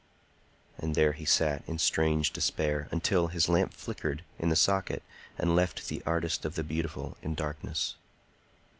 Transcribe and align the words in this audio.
And 0.79 0.95
there 0.95 1.11
he 1.11 1.25
sat, 1.25 1.63
in 1.67 1.77
strange 1.77 2.33
despair, 2.33 2.87
until 2.89 3.27
his 3.27 3.47
lamp 3.47 3.71
flickered 3.71 4.23
in 4.39 4.49
the 4.49 4.55
socket 4.55 5.03
and 5.37 5.55
left 5.55 5.89
the 5.89 6.01
Artist 6.07 6.43
of 6.43 6.55
the 6.55 6.63
Beautiful 6.63 7.17
in 7.21 7.35
darkness. 7.35 7.93